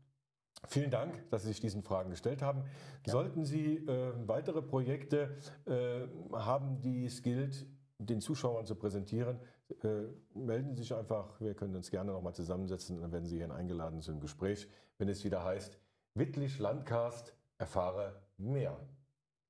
Vielen 0.68 0.90
Dank, 0.90 1.28
dass 1.30 1.42
Sie 1.42 1.48
sich 1.48 1.60
diesen 1.60 1.82
Fragen 1.82 2.10
gestellt 2.10 2.42
haben. 2.42 2.64
Sollten 3.06 3.44
Sie 3.44 3.76
äh, 3.76 4.12
weitere 4.26 4.62
Projekte 4.62 5.36
äh, 5.66 6.06
haben, 6.32 6.80
die 6.80 7.04
es 7.04 7.22
gilt, 7.22 7.66
den 7.98 8.20
Zuschauern 8.20 8.66
zu 8.66 8.74
präsentieren, 8.74 9.38
äh, 9.82 10.04
melden 10.34 10.74
Sie 10.74 10.82
sich 10.82 10.94
einfach. 10.94 11.40
Wir 11.40 11.54
können 11.54 11.74
uns 11.76 11.90
gerne 11.90 12.12
nochmal 12.12 12.34
zusammensetzen 12.34 12.96
und 12.96 13.02
dann 13.02 13.12
werden 13.12 13.26
Sie 13.26 13.36
hier 13.36 13.50
eingeladen 13.50 14.00
zu 14.00 14.10
einem 14.10 14.20
Gespräch, 14.20 14.68
wenn 14.98 15.08
es 15.08 15.24
wieder 15.24 15.44
heißt, 15.44 15.78
Wittlich 16.18 16.58
Landcast, 16.58 17.34
erfahre 17.58 18.22
mehr. 18.38 18.74